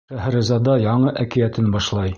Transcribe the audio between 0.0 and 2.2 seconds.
Шәһрезада яңы әкиәтен башлай.